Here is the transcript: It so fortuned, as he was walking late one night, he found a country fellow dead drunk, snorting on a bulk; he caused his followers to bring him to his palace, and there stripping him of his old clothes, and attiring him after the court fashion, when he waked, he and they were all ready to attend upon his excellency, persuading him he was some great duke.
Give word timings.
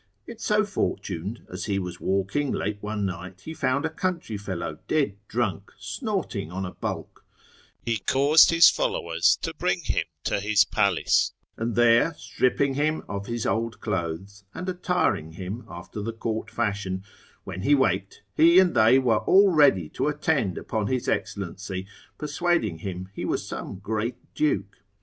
It 0.25 0.41
so 0.41 0.65
fortuned, 0.65 1.45
as 1.47 1.65
he 1.65 1.77
was 1.77 1.99
walking 2.01 2.51
late 2.51 2.81
one 2.81 3.05
night, 3.05 3.41
he 3.41 3.53
found 3.53 3.85
a 3.85 3.89
country 3.91 4.35
fellow 4.35 4.79
dead 4.87 5.15
drunk, 5.27 5.71
snorting 5.77 6.51
on 6.51 6.65
a 6.65 6.73
bulk; 6.73 7.23
he 7.85 7.99
caused 7.99 8.49
his 8.49 8.67
followers 8.67 9.37
to 9.43 9.53
bring 9.53 9.81
him 9.83 10.05
to 10.23 10.39
his 10.39 10.65
palace, 10.65 11.33
and 11.55 11.75
there 11.75 12.15
stripping 12.15 12.73
him 12.73 13.03
of 13.07 13.27
his 13.27 13.45
old 13.45 13.79
clothes, 13.79 14.43
and 14.55 14.67
attiring 14.67 15.33
him 15.33 15.65
after 15.69 16.01
the 16.01 16.13
court 16.13 16.49
fashion, 16.49 17.03
when 17.43 17.61
he 17.61 17.75
waked, 17.75 18.23
he 18.35 18.57
and 18.57 18.73
they 18.73 18.97
were 18.97 19.17
all 19.25 19.51
ready 19.51 19.87
to 19.89 20.07
attend 20.07 20.57
upon 20.57 20.87
his 20.87 21.07
excellency, 21.07 21.85
persuading 22.17 22.79
him 22.79 23.09
he 23.13 23.23
was 23.23 23.47
some 23.47 23.75
great 23.77 24.17
duke. 24.33 24.79